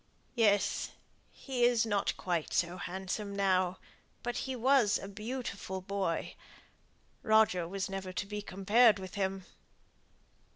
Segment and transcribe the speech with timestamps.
[0.33, 0.89] "Yes.
[1.31, 3.77] He is not quite so handsome now;
[4.23, 6.33] but he was a beautiful boy.
[7.21, 9.45] Roger was never to be compared with him."